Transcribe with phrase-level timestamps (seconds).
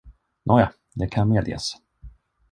[0.45, 1.73] Nåja, det kan medges!